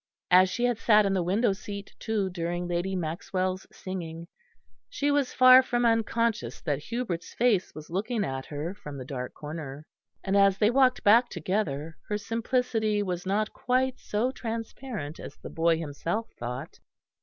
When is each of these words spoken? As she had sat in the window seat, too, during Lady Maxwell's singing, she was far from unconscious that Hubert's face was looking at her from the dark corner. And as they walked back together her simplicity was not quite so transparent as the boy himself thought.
As 0.31 0.49
she 0.49 0.63
had 0.65 0.79
sat 0.79 1.05
in 1.05 1.13
the 1.13 1.21
window 1.21 1.53
seat, 1.53 1.93
too, 1.99 2.27
during 2.31 2.67
Lady 2.67 2.95
Maxwell's 2.95 3.67
singing, 3.71 4.25
she 4.89 5.11
was 5.11 5.31
far 5.31 5.61
from 5.61 5.85
unconscious 5.85 6.59
that 6.61 6.79
Hubert's 6.79 7.35
face 7.35 7.75
was 7.75 7.91
looking 7.91 8.25
at 8.25 8.47
her 8.47 8.73
from 8.73 8.97
the 8.97 9.05
dark 9.05 9.35
corner. 9.35 9.85
And 10.23 10.35
as 10.35 10.57
they 10.57 10.71
walked 10.71 11.03
back 11.03 11.29
together 11.29 11.99
her 12.09 12.17
simplicity 12.17 13.03
was 13.03 13.27
not 13.27 13.53
quite 13.53 13.99
so 13.99 14.31
transparent 14.31 15.19
as 15.19 15.37
the 15.37 15.51
boy 15.51 15.77
himself 15.77 16.29
thought. 16.39 16.79